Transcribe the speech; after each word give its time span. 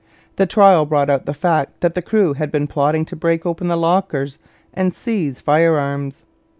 The 0.37 0.47
trial 0.47 0.87
brought 0.87 1.11
out 1.11 1.27
the 1.27 1.31
fact 1.35 1.81
that 1.81 1.93
the 1.93 2.01
crew 2.01 2.33
had 2.33 2.51
been 2.51 2.65
plotting 2.65 3.05
to 3.05 3.15
break 3.15 3.45
open 3.45 3.67
the 3.67 3.77
lockers 3.77 4.39
and 4.73 4.95
seize 4.95 5.41
firearms. 5.41 6.23